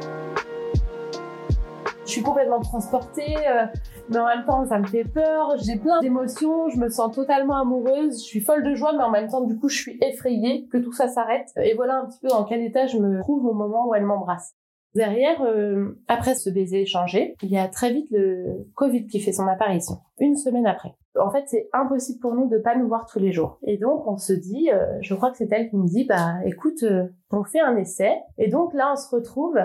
[2.05, 3.65] Je suis complètement transportée, euh,
[4.11, 5.57] mais en même temps, ça me fait peur.
[5.59, 9.11] J'ai plein d'émotions, je me sens totalement amoureuse, je suis folle de joie, mais en
[9.11, 11.49] même temps, du coup, je suis effrayée que tout ça s'arrête.
[11.57, 14.05] Et voilà un petit peu dans quel état je me trouve au moment où elle
[14.05, 14.55] m'embrasse.
[14.97, 19.33] Derrière, euh, après ce baiser échangé, il y a très vite le Covid qui fait
[19.33, 20.95] son apparition, une semaine après.
[21.21, 23.59] En fait, c'est impossible pour nous de pas nous voir tous les jours.
[23.63, 26.37] Et donc, on se dit, euh, je crois que c'est elle qui me dit, bah,
[26.47, 28.15] écoute, euh, on fait un essai.
[28.39, 29.59] Et donc là, on se retrouve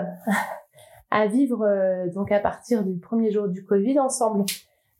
[1.10, 1.66] à vivre
[2.14, 4.44] donc à partir du premier jour du Covid ensemble.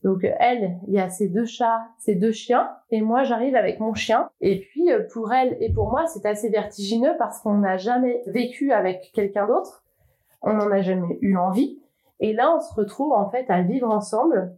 [0.05, 3.79] Donc elle, il y a ses deux chats, ses deux chiens, et moi j'arrive avec
[3.79, 4.29] mon chien.
[4.41, 8.23] Et puis euh, pour elle et pour moi, c'est assez vertigineux parce qu'on n'a jamais
[8.27, 9.82] vécu avec quelqu'un d'autre,
[10.43, 11.81] on n'en a jamais eu envie.
[12.21, 14.57] Et là, on se retrouve en fait à vivre ensemble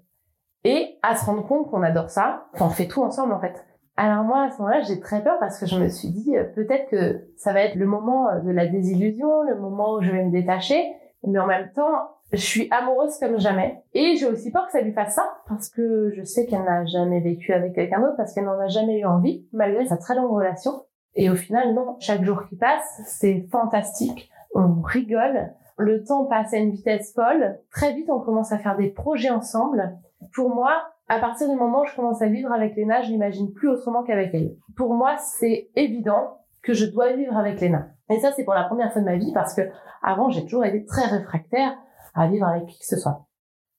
[0.64, 2.46] et à se rendre compte qu'on adore ça.
[2.54, 3.64] Enfin, on fait tout ensemble en fait.
[3.96, 6.44] Alors moi, à ce moment-là, j'ai très peur parce que je me suis dit euh,
[6.44, 10.10] peut-être que ça va être le moment euh, de la désillusion, le moment où je
[10.10, 10.84] vais me détacher,
[11.22, 13.82] mais en même temps, je suis amoureuse comme jamais.
[13.92, 16.84] Et j'ai aussi peur que ça lui fasse ça, parce que je sais qu'elle n'a
[16.86, 20.16] jamais vécu avec quelqu'un d'autre, parce qu'elle n'en a jamais eu envie, malgré sa très
[20.16, 20.72] longue relation.
[21.14, 24.30] Et au final, non, chaque jour qui passe, c'est fantastique.
[24.54, 27.58] On rigole, le temps passe à une vitesse folle.
[27.70, 29.96] Très vite, on commence à faire des projets ensemble.
[30.34, 33.52] Pour moi, à partir du moment où je commence à vivre avec Léna, je n'imagine
[33.52, 34.54] plus autrement qu'avec elle.
[34.76, 37.88] Pour moi, c'est évident que je dois vivre avec Léna.
[38.10, 39.62] Et ça, c'est pour la première fois de ma vie parce que
[40.02, 41.76] avant, j'ai toujours été très réfractaire
[42.14, 43.26] à vivre avec qui que ce soit.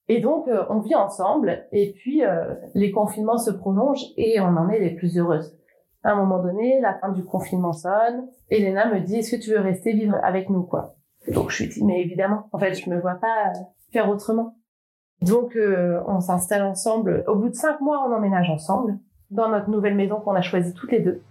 [0.08, 4.56] Et donc, euh, on vit ensemble, et puis euh, les confinements se prolongent, et on
[4.56, 5.58] en est les plus heureuses.
[6.04, 9.52] À un moment donné, la fin du confinement sonne, Elena me dit, est-ce que tu
[9.52, 10.95] veux rester vivre avec nous, quoi?
[11.28, 13.52] Donc, je lui dis, mais évidemment, en fait, je me vois pas
[13.92, 14.56] faire autrement.
[15.22, 17.24] Donc, euh, on s'installe ensemble.
[17.28, 19.00] Au bout de cinq mois, on emménage ensemble,
[19.32, 21.22] dans notre nouvelle maison qu'on a choisie toutes les deux.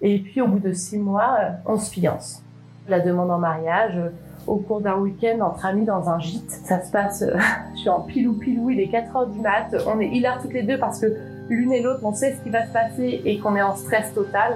[0.00, 2.42] Et puis, au bout de six mois, on se fiance.
[2.88, 4.00] La demande en mariage,
[4.46, 6.50] au cours d'un week-end entre amis dans un gîte.
[6.50, 7.36] Ça se passe, euh,
[7.74, 10.52] je suis en pilou pilou, il est 4 heures du mat, on est hilar toutes
[10.52, 11.06] les deux parce que
[11.48, 14.12] l'une et l'autre, on sait ce qui va se passer et qu'on est en stress
[14.14, 14.54] total.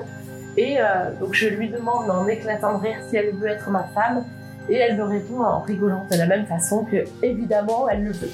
[0.56, 3.84] Et euh, donc je lui demande en éclatant de rire si elle veut être ma
[3.84, 4.24] femme
[4.70, 8.30] et elle me répond en rigolant de la même façon que évidemment elle le veut.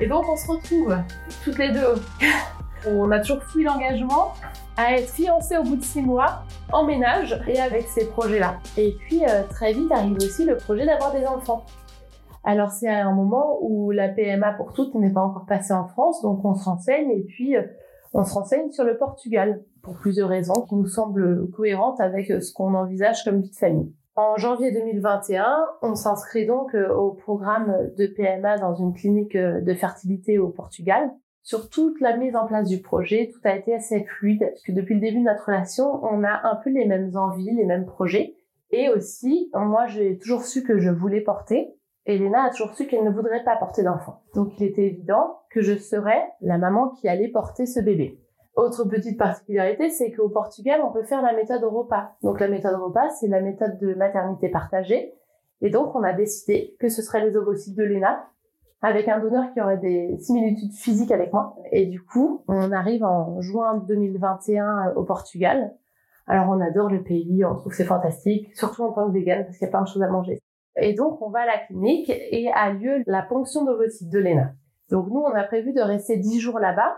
[0.00, 0.96] Et donc on se retrouve
[1.44, 1.94] toutes les deux.
[2.86, 4.32] on a toujours fui l'engagement
[4.76, 8.60] à être fiancés au bout de six mois en ménage et avec ces projets-là.
[8.76, 11.66] Et puis euh, très vite arrive aussi le projet d'avoir des enfants.
[12.44, 16.22] Alors c'est un moment où la PMA pour toutes n'est pas encore passée en France,
[16.22, 17.62] donc on se renseigne et puis euh,
[18.14, 22.40] on se renseigne sur le Portugal pour plusieurs raisons qui nous semblent cohérentes avec euh,
[22.40, 23.92] ce qu'on envisage comme vie de famille.
[24.16, 30.40] En janvier 2021, on s'inscrit donc au programme de PMA dans une clinique de fertilité
[30.40, 31.12] au Portugal
[31.48, 34.72] sur toute la mise en place du projet, tout a été assez fluide, parce que
[34.72, 37.86] depuis le début de notre relation, on a un peu les mêmes envies, les mêmes
[37.86, 38.34] projets.
[38.70, 41.74] Et aussi, moi, j'ai toujours su que je voulais porter.
[42.04, 44.20] Et a toujours su qu'elle ne voudrait pas porter d'enfant.
[44.34, 48.20] Donc, il était évident que je serais la maman qui allait porter ce bébé.
[48.58, 52.16] Autre petite particularité, c'est qu'au Portugal, on peut faire la méthode repas.
[52.24, 55.14] Donc, la méthode repas, c'est la méthode de maternité partagée.
[55.60, 58.26] Et donc, on a décidé que ce serait les ovocytes de Léna
[58.82, 61.54] avec un donneur qui aurait des similitudes physiques avec moi.
[61.70, 65.76] Et du coup, on arrive en juin 2021 euh, au Portugal.
[66.26, 69.44] Alors on adore le pays, on trouve que c'est fantastique, surtout en tant que vegan
[69.44, 70.40] parce qu'il y a plein de choses à manger.
[70.76, 74.52] Et donc on va à la clinique et a lieu la ponction d'ovocytes de Léna.
[74.90, 76.96] Donc nous on a prévu de rester 10 jours là-bas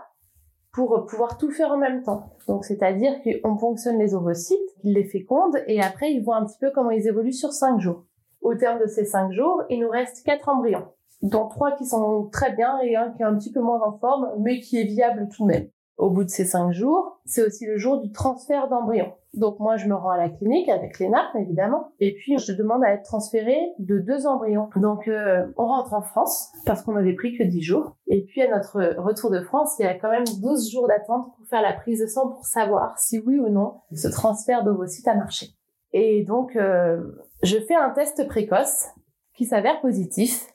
[0.73, 2.35] pour pouvoir tout faire en même temps.
[2.47, 6.59] Donc c'est-à-dire qu'on ponctionne les ovocytes, ils les fécondent et après ils voient un petit
[6.59, 8.05] peu comment ils évoluent sur 5 jours.
[8.41, 10.87] Au terme de ces 5 jours, il nous reste 4 embryons
[11.21, 13.97] dont trois qui sont très bien et un qui est un petit peu moins en
[13.97, 15.67] forme, mais qui est viable tout de même.
[15.97, 19.13] Au bout de ces cinq jours, c'est aussi le jour du transfert d'embryon.
[19.33, 22.83] Donc moi, je me rends à la clinique avec Léna, évidemment, et puis je demande
[22.83, 24.69] à être transférée de deux embryons.
[24.75, 27.95] Donc euh, on rentre en France parce qu'on avait pris que dix jours.
[28.07, 31.33] Et puis à notre retour de France, il y a quand même 12 jours d'attente
[31.35, 35.07] pour faire la prise de sang pour savoir si oui ou non ce transfert d'ovocytes
[35.07, 35.47] a marché.
[35.93, 37.01] Et donc euh,
[37.43, 38.87] je fais un test précoce
[39.33, 40.47] qui s'avère positif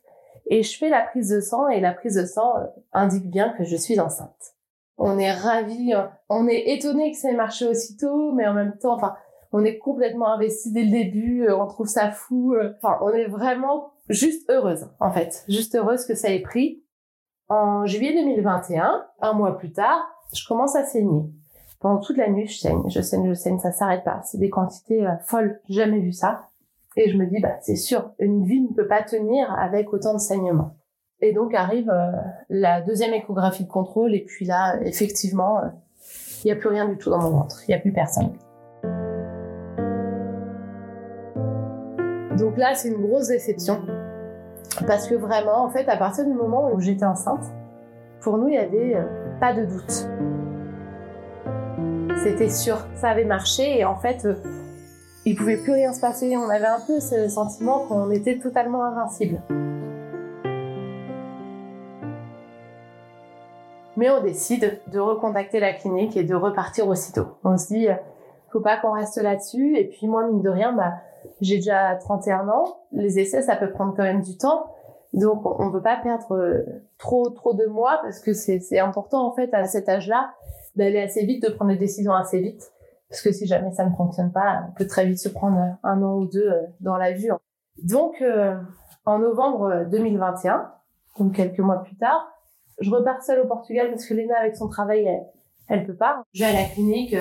[0.49, 3.55] et je fais la prise de sang et la prise de sang euh, indique bien
[3.57, 4.56] que je suis enceinte.
[4.99, 8.77] On est ravis, euh, on est étonné que ça ait marché aussitôt, mais en même
[8.79, 9.15] temps, enfin,
[9.53, 13.27] on est complètement investi dès le début, euh, on trouve ça fou, enfin, on est
[13.27, 16.83] vraiment juste heureuse, en fait, juste heureuse que ça ait pris.
[17.49, 20.03] En juillet 2021, un mois plus tard,
[20.35, 21.23] je commence à saigner.
[21.79, 24.23] Pendant toute la nuit, je saigne, je saigne, je saigne, ça s'arrête pas.
[24.25, 26.49] C'est des quantités folles, jamais vu ça.
[26.97, 30.15] Et je me dis, bah, c'est sûr, une vie ne peut pas tenir avec autant
[30.15, 30.75] de saignements.
[31.23, 32.13] Et donc arrive euh,
[32.51, 35.69] la deuxième échographie de contrôle, et puis là, effectivement, euh,
[36.45, 38.33] il n'y a plus rien du tout dans mon ventre, il n'y a plus personne.
[42.37, 43.81] Donc là, c'est une grosse déception.
[44.87, 47.45] Parce que vraiment, en fait, à partir du moment où j'étais enceinte,
[48.21, 50.07] pour nous, il n'y avait euh, pas de doute.
[52.23, 54.27] C'était sûr, ça avait marché, et en fait,
[55.25, 56.37] il pouvait plus rien se passer.
[56.37, 59.41] On avait un peu ce sentiment qu'on était totalement invincible.
[63.97, 67.27] Mais on décide de recontacter la clinique et de repartir aussitôt.
[67.45, 67.89] On se dit,
[68.51, 69.77] faut pas qu'on reste là-dessus.
[69.77, 70.95] Et puis moi, mine de rien, bah,
[71.41, 72.79] j'ai déjà 31 ans.
[72.93, 74.67] Les essais, ça peut prendre quand même du temps.
[75.13, 76.63] Donc on ne veut pas perdre euh,
[76.99, 80.31] trop trop de mois parce que c'est important en fait à cet âge-là
[80.75, 82.71] d'aller assez vite, de prendre des décisions assez vite.
[83.09, 86.03] Parce que si jamais ça ne fonctionne pas, on peut très vite se prendre un
[86.03, 87.31] an ou deux dans la vue.
[87.83, 88.23] Donc
[89.07, 90.71] en novembre 2021,
[91.19, 92.29] donc quelques mois plus tard,
[92.81, 95.27] je repars seule au Portugal parce que Léna avec son travail, elle,
[95.69, 96.23] elle peut pas.
[96.33, 97.15] Je vais à la clinique,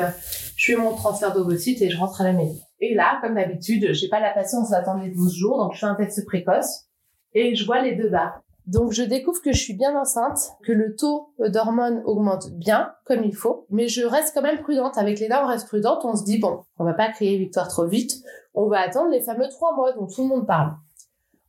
[0.56, 2.60] je fais mon transfert d'ovocytes et je rentre à la maison.
[2.80, 5.86] Et là, comme d'habitude, j'ai pas la patience d'attendre les 12 jours, donc je fais
[5.86, 6.86] un test précoce
[7.34, 8.42] et je vois les deux barres.
[8.68, 13.24] Donc je découvre que je suis bien enceinte, que le taux d'hormones augmente bien, comme
[13.24, 14.98] il faut, mais je reste quand même prudente.
[14.98, 17.86] Avec les on reste prudente, on se dit, bon, on va pas créer victoire trop
[17.86, 18.24] vite,
[18.56, 20.74] on va attendre les fameux trois mois dont tout le monde parle.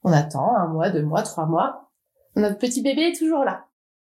[0.04, 1.90] On attend un mois, deux mois, trois mois.
[2.34, 3.64] Notre petit bébé est toujours là.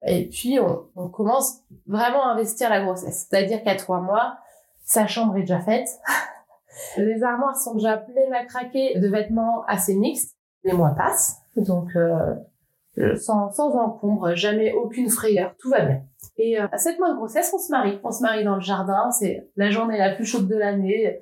[0.06, 3.26] Et puis on, on commence vraiment à investir la grossesse.
[3.28, 4.38] C'est-à-dire qu'à trois mois,
[4.84, 5.88] sa chambre est déjà faite.
[6.96, 10.36] Les armoires sont déjà pleines à craquer de vêtements assez mixtes.
[10.64, 12.34] Les mois passent, donc euh,
[13.16, 16.02] sans, sans encombre, jamais aucune frayeur, tout va bien.
[16.36, 17.98] Et euh, à sept mois de grossesse, on se marie.
[18.02, 21.20] On se marie dans le jardin, c'est la journée la plus chaude de l'année.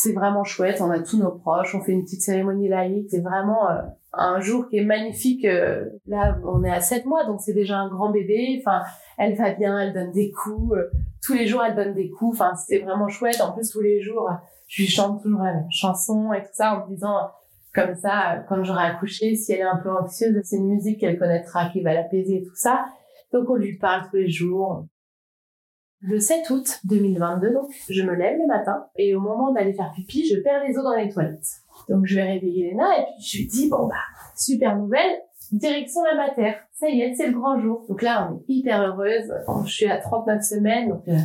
[0.00, 3.08] C'est vraiment chouette, on a tous nos proches, on fait une petite cérémonie laïque.
[3.10, 3.82] C'est vraiment euh,
[4.12, 5.44] un jour qui est magnifique.
[5.44, 8.60] Euh, là, on est à sept mois, donc c'est déjà un grand bébé.
[8.60, 8.82] Enfin,
[9.16, 10.78] elle va bien, elle donne des coups.
[11.20, 12.40] tous les jours, elle donne des coups.
[12.40, 13.40] Enfin, c'est vraiment chouette.
[13.40, 14.30] En plus, tous les jours,
[14.68, 17.32] je lui chante toujours la même chanson et tout ça en me disant
[17.74, 21.18] comme ça quand j'aurai accouché si elle est un peu anxieuse c'est une musique qu'elle
[21.18, 22.86] connaîtra qui va l'apaiser et tout ça
[23.32, 24.86] donc on lui parle tous les jours
[26.00, 29.92] le 7 août 2022 donc je me lève le matin et au moment d'aller faire
[29.94, 31.62] pipi je perds les os dans les toilettes.
[31.88, 33.94] Donc je vais réveiller Léna et puis je lui dis bon bah
[34.36, 35.18] super nouvelle
[35.52, 36.54] direction la mater.
[36.72, 37.84] Ça y est c'est le grand jour.
[37.88, 39.32] Donc là on est hyper heureuse.
[39.64, 41.16] Je suis à 39 semaines donc euh,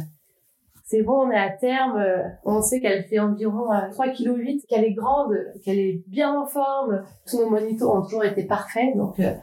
[0.86, 4.84] c'est bon, on est à terme, euh, on sait qu'elle fait environ 3,8 kg, qu'elle
[4.84, 5.34] est grande,
[5.64, 7.04] qu'elle est bien en forme.
[7.26, 9.34] Tous nos monitors ont toujours été parfaits, donc euh,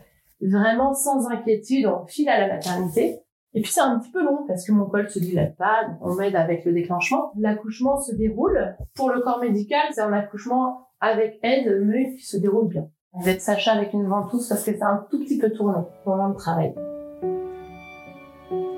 [0.40, 3.21] vraiment sans inquiétude, on file à la maternité.
[3.55, 6.15] Et puis c'est un petit peu long parce que mon col se dilate pas, on
[6.15, 7.33] m'aide avec le déclenchement.
[7.37, 8.77] L'accouchement se déroule.
[8.95, 12.89] Pour le corps médical, c'est un accouchement avec aide, mais qui se déroule bien.
[13.13, 16.29] Va être Sacha avec une ventouse parce que c'est un tout petit peu tourné pendant
[16.29, 16.75] le travail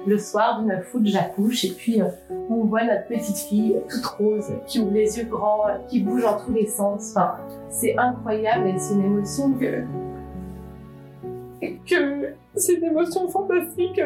[0.06, 2.06] le soir du 9 août, j'accouche et puis euh,
[2.50, 6.38] on voit notre petite fille toute rose qui ouvre les yeux grands, qui bouge en
[6.38, 7.12] tous les sens.
[7.14, 7.36] Enfin,
[7.68, 9.84] c'est incroyable et c'est une émotion que
[11.86, 14.00] que c'est une émotion fantastique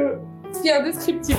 [0.47, 1.39] euh, qui est indescriptible.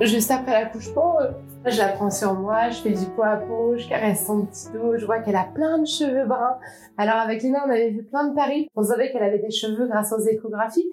[0.00, 1.30] Juste après l'accouchement, euh,
[1.66, 4.70] je la prends sur moi, je fais du poids à peau, je caresse son petit
[4.72, 6.58] dos, je vois qu'elle a plein de cheveux bruns.
[6.98, 8.68] Alors avec Léna, on avait vu plein de paris.
[8.74, 10.90] On savait qu'elle avait des cheveux grâce aux échographies.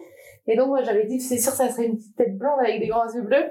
[0.48, 2.88] Et donc moi j'avais dit c'est sûr ça serait une petite tête blonde avec des
[2.88, 3.50] grands yeux bleus.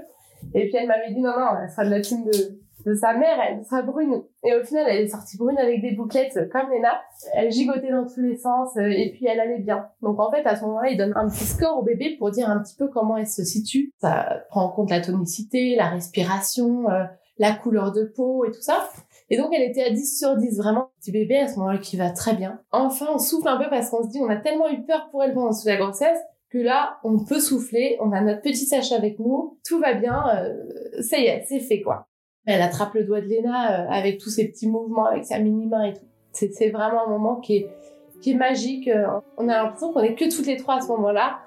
[0.54, 3.14] Et puis elle m'avait dit non non, elle sera de la team de, de sa
[3.14, 4.22] mère, elle sera brune.
[4.44, 7.00] Et au final, elle est sortie brune avec des bouclettes comme Léna.
[7.34, 9.86] Elle gigotait dans tous les sens euh, et puis elle allait bien.
[10.02, 12.48] Donc en fait, à ce moment-là, il donne un petit score au bébé pour dire
[12.48, 13.92] un petit peu comment elle se situe.
[14.00, 17.04] Ça prend en compte la tonicité, la respiration, euh,
[17.38, 18.88] la couleur de peau et tout ça.
[19.28, 20.90] Et donc elle était à 10 sur 10, vraiment.
[21.00, 22.60] Petit bébé à ce moment-là qui va très bien.
[22.72, 25.22] Enfin, on souffle un peu parce qu'on se dit on a tellement eu peur pour
[25.22, 26.18] elle pendant toute la grossesse
[26.50, 30.24] que là, on peut souffler, on a notre petit sachet avec nous, tout va bien,
[30.34, 32.08] euh, ça y est, c'est fait quoi.
[32.46, 35.84] Elle attrape le doigt de Léna euh, avec tous ses petits mouvements, avec sa mini-main
[35.84, 36.06] et tout.
[36.32, 38.88] C'est vraiment un moment qui est, magique.
[38.88, 41.40] Euh, on a l'impression qu'on est que toutes les trois à ce moment-là.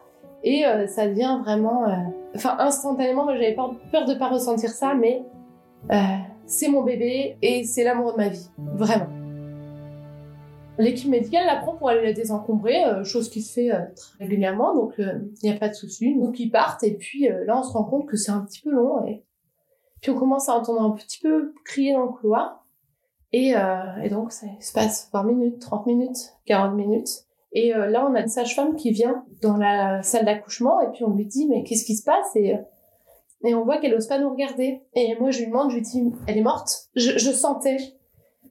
[0.43, 1.85] Et euh, ça devient vraiment...
[2.35, 5.23] Enfin, instantanément, moi j'avais peur, de pas ressentir ça, mais
[6.45, 8.49] c'est mon bébé et c'est l'amour de ma vie.
[8.57, 9.07] Vraiment.
[10.79, 14.95] L'équipe médicale la prend pour aller la désencombrer, chose qui se fait très régulièrement, donc
[14.97, 16.15] il n'y a pas de souci.
[16.15, 18.71] Donc ils partent et puis là on se rend compte que c'est un petit peu
[18.71, 18.97] long
[20.03, 22.65] puis on commence à entendre un petit peu crier dans le couloir.
[23.31, 27.09] Et, euh, et donc ça se passe 20 minutes, 30 minutes, 40 minutes.
[27.53, 31.05] Et euh, là, on a une sage-femme qui vient dans la salle d'accouchement et puis
[31.05, 32.35] on lui dit mais qu'est-ce qui se passe?
[32.35, 32.53] Et,
[33.45, 34.81] et on voit qu'elle ose pas nous regarder.
[34.93, 36.89] Et moi, je lui demande, je lui dis elle est morte?
[36.95, 37.77] Je, je sentais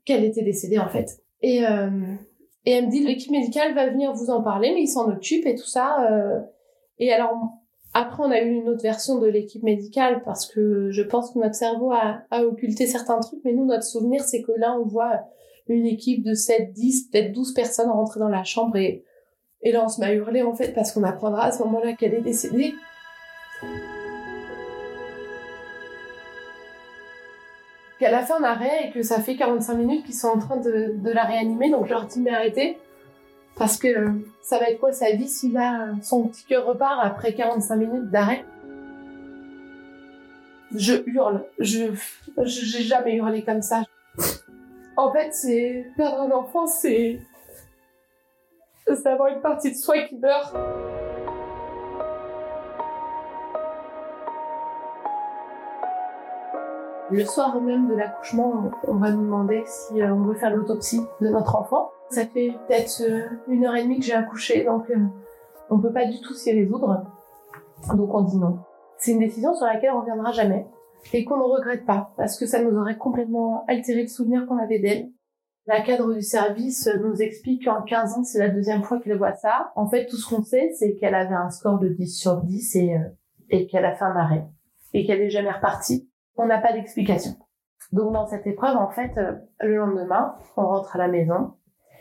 [0.06, 1.20] qu'elle était décédée en fait.
[1.42, 1.90] Et, euh,
[2.64, 5.46] et elle me dit l'équipe médicale va venir vous en parler, mais ils s'en occupent
[5.46, 6.10] et tout ça.
[6.10, 6.40] Euh.
[6.98, 7.36] Et alors
[7.94, 11.38] après, on a eu une autre version de l'équipe médicale parce que je pense que
[11.38, 15.20] notre cerveau a, occulté certains trucs, mais nous, notre souvenir, c'est que là, on voit
[15.68, 19.04] une équipe de 7, 10, peut-être 12 personnes rentrer dans la chambre et,
[19.60, 21.92] et là, on se met à hurler, en fait, parce qu'on apprendra à ce moment-là
[21.92, 22.74] qu'elle est décédée.
[27.98, 30.56] Qu'elle a fait un arrêt et que ça fait 45 minutes qu'ils sont en train
[30.56, 32.78] de, de la réanimer, donc je leur dis, mais arrêtez.
[33.56, 33.88] Parce que
[34.42, 38.10] ça va être quoi sa vie si là, son petit cœur repart après 45 minutes
[38.10, 38.44] d'arrêt?
[40.74, 41.44] Je hurle.
[41.58, 41.92] Je,
[42.44, 43.82] j'ai jamais hurlé comme ça.
[44.96, 47.20] En fait, c'est perdre un enfant, c'est
[48.86, 50.54] c'est avoir une partie de soi qui meurt.
[57.10, 61.02] Le soir même de l'accouchement, on va nous demander si euh, on veut faire l'autopsie
[61.20, 61.91] de notre enfant.
[62.12, 64.96] Ça fait peut-être euh, une heure et demie que j'ai accouché, donc euh,
[65.70, 67.04] on peut pas du tout s'y résoudre.
[67.94, 68.58] Donc on dit non.
[68.98, 70.66] C'est une décision sur laquelle on reviendra jamais
[71.12, 74.58] et qu'on ne regrette pas parce que ça nous aurait complètement altéré le souvenir qu'on
[74.58, 75.10] avait d'elle.
[75.66, 79.34] La cadre du service nous explique qu'en 15 ans, c'est la deuxième fois qu'elle voit
[79.34, 79.72] ça.
[79.74, 82.76] En fait, tout ce qu'on sait, c'est qu'elle avait un score de 10 sur 10
[82.76, 82.96] et,
[83.50, 84.44] et qu'elle a fait un arrêt
[84.92, 87.32] et qu'elle est jamais repartie on n'a pas d'explication.
[87.92, 91.54] Donc dans cette épreuve, en fait, euh, le lendemain, on rentre à la maison.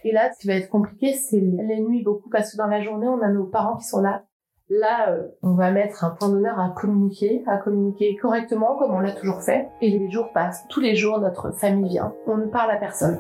[0.04, 2.82] Et là, ce qui va être compliqué, c'est les nuits beaucoup, parce que dans la
[2.82, 4.24] journée, on a nos parents qui sont là.
[4.70, 9.00] Là, euh, on va mettre un point d'honneur à communiquer, à communiquer correctement, comme on
[9.00, 9.68] l'a toujours fait.
[9.82, 10.66] Et les jours passent.
[10.70, 12.14] Tous les jours, notre famille vient.
[12.26, 13.20] On ne parle à personne.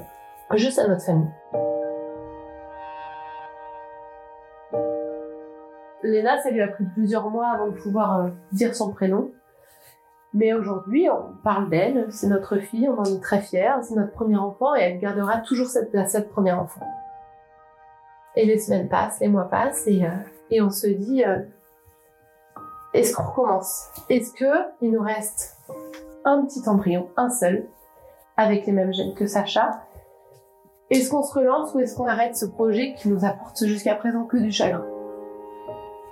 [0.56, 1.30] Juste à notre famille.
[6.04, 9.30] Léna, ça lui a pris plusieurs mois avant de pouvoir euh, dire son prénom.
[10.34, 14.13] Mais aujourd'hui, on parle d'elle, c'est notre fille, on en est très fiers, c'est notre
[14.13, 16.88] premier enfant et elle gardera toujours cette place, cette premier enfant.
[18.38, 21.39] Et les semaines passent, les mois passent et, euh, on se dit, euh,
[22.94, 23.89] est-ce qu'on recommence?
[24.10, 25.58] Est-ce que il nous reste
[26.24, 27.67] un petit embryon, un seul,
[28.38, 29.82] avec les mêmes gènes que Sacha?
[30.89, 34.24] Est-ce qu'on se relance ou est-ce qu'on arrête ce projet qui nous apporte jusqu'à présent
[34.24, 34.86] que du chagrin?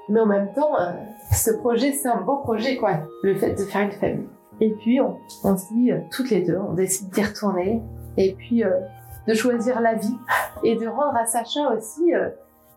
[0.10, 0.92] Mais en même temps, euh,
[1.32, 3.00] ce projet, c'est un beau projet, quoi.
[3.24, 4.28] Le fait de faire une famille.
[4.60, 5.18] Et puis, on,
[5.56, 7.82] se dit, euh, toutes les deux, on décide d'y retourner.
[8.18, 8.72] Et puis, euh,
[9.28, 10.18] de choisir la vie.
[10.64, 12.12] Et de rendre à Sacha aussi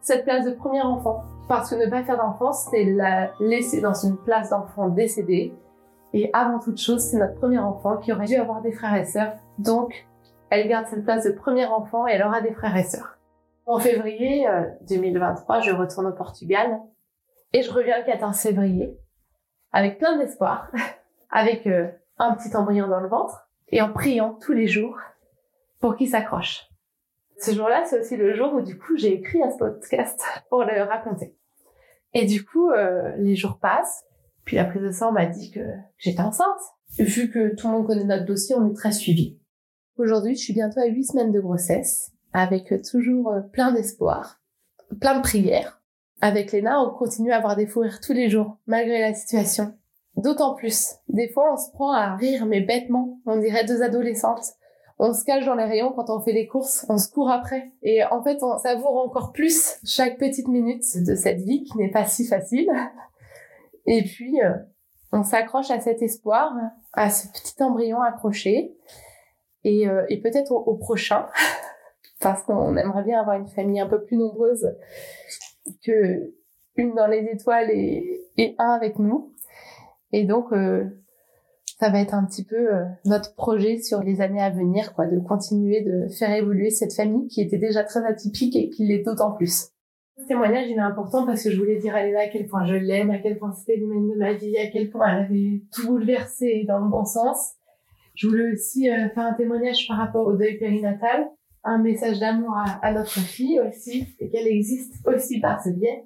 [0.02, 1.24] cette place de premier enfant.
[1.48, 5.52] Parce que ne pas faire d'enfant, c'est la laisser dans une place d'enfant décédé.
[6.12, 9.04] Et avant toute chose, c'est notre premier enfant qui aurait dû avoir des frères et
[9.04, 9.32] sœurs.
[9.58, 10.06] Donc,
[10.50, 13.18] elle garde cette place de premier enfant et elle aura des frères et sœurs.
[13.66, 14.46] En février
[14.88, 16.80] 2023, je retourne au Portugal
[17.52, 18.98] et je reviens le 14 février
[19.72, 20.70] avec plein d'espoir,
[21.30, 21.88] avec euh,
[22.18, 24.98] un petit embryon dans le ventre et en priant tous les jours
[25.80, 26.68] pour qu'il s'accroche.
[27.38, 30.64] Ce jour-là, c'est aussi le jour où du coup j'ai écrit à ce podcast pour
[30.64, 31.34] le raconter.
[32.14, 34.04] Et du coup, euh, les jours passent,
[34.44, 35.60] puis la prise de sang m'a dit que
[35.96, 36.60] j'étais enceinte.
[36.98, 39.38] Vu que tout le monde connaît notre dossier, on est très suivi.
[39.96, 44.42] Aujourd'hui, je suis bientôt à 8 semaines de grossesse, avec toujours euh, plein d'espoir,
[45.00, 45.81] plein de prières,
[46.22, 49.74] avec Léna, on continue à avoir des fous rires tous les jours, malgré la situation.
[50.16, 54.52] D'autant plus, des fois on se prend à rire, mais bêtement, on dirait deux adolescentes.
[55.00, 57.72] On se cache dans les rayons quand on fait les courses, on se court après.
[57.82, 61.90] Et en fait, on savoure encore plus chaque petite minute de cette vie qui n'est
[61.90, 62.70] pas si facile.
[63.86, 64.52] Et puis, euh,
[65.10, 66.54] on s'accroche à cet espoir,
[66.92, 68.76] à ce petit embryon accroché,
[69.64, 71.26] et, euh, et peut-être au prochain,
[72.20, 74.72] parce qu'on aimerait bien avoir une famille un peu plus nombreuse
[75.84, 76.32] que
[76.76, 79.32] une dans les étoiles et, et un avec nous.
[80.12, 80.84] Et donc, euh,
[81.78, 85.06] ça va être un petit peu euh, notre projet sur les années à venir, quoi,
[85.06, 89.02] de continuer de faire évoluer cette famille qui était déjà très atypique et qui l'est
[89.02, 89.70] d'autant plus.
[90.18, 92.64] Ce témoignage, il est important parce que je voulais dire à Léna à quel point
[92.66, 95.62] je l'aime, à quel point c'était l'humaine de ma vie, à quel point elle avait
[95.74, 97.54] tout bouleversé dans le bon sens.
[98.14, 101.26] Je voulais aussi euh, faire un témoignage par rapport au deuil périnatal
[101.64, 106.04] un message d'amour à, notre fille aussi, et qu'elle existe aussi par ce biais,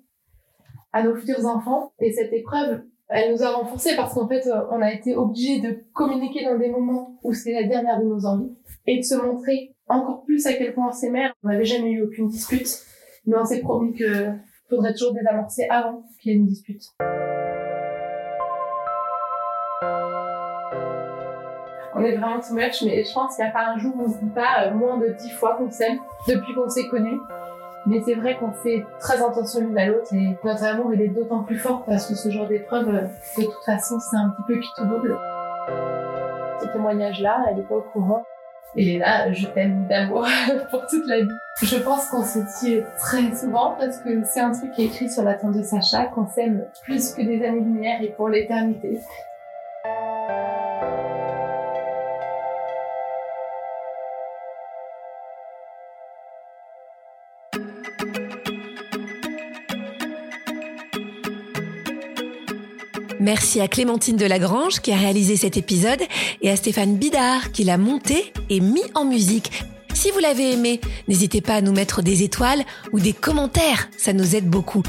[0.93, 1.93] à nos futurs enfants.
[1.99, 5.85] Et cette épreuve, elle nous a renforcés parce qu'en fait, on a été obligés de
[5.93, 8.55] communiquer dans des moments où c'est la dernière de nos envies
[8.87, 11.27] et de se montrer encore plus à quel point on s'aimait.
[11.43, 12.69] On n'avait jamais eu aucune dispute,
[13.27, 14.33] mais on s'est promis que
[14.69, 16.83] faudrait toujours désamorcer avant qu'il y ait une dispute.
[21.97, 24.03] On est vraiment too much, mais je pense qu'il n'y a pas un jour où
[24.03, 27.19] on se dit pas euh, moins de dix fois qu'on s'aime depuis qu'on s'est connus.
[27.87, 31.09] Mais c'est vrai qu'on fait très attention l'une à l'autre et notre amour il est
[31.09, 33.03] d'autant plus fort parce que ce genre d'épreuve, euh,
[33.39, 35.17] de toute façon, c'est un petit peu qui tout double.
[36.61, 38.25] Ce témoignage-là, elle est pas au courant.
[38.79, 40.27] Et là, je t'aime d'amour
[40.71, 41.29] pour toute la vie.
[41.63, 45.09] Je pense qu'on se dit très souvent parce que c'est un truc qui est écrit
[45.09, 49.01] sur la tente de Sacha, qu'on s'aime plus que des années-lumière et pour l'éternité.
[63.21, 66.03] Merci à Clémentine Delagrange qui a réalisé cet épisode
[66.43, 69.51] et à Stéphane Bidard qui l'a monté et mis en musique.
[69.95, 72.63] Si vous l'avez aimé, n'hésitez pas à nous mettre des étoiles
[72.93, 74.83] ou des commentaires, ça nous aide beaucoup.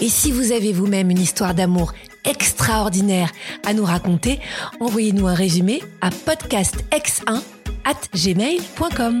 [0.00, 1.92] Et si vous avez vous-même une histoire d'amour
[2.24, 3.30] extraordinaire
[3.64, 4.40] à nous raconter,
[4.80, 7.40] envoyez-nous un résumé à podcastx1
[7.84, 9.20] at gmail.com.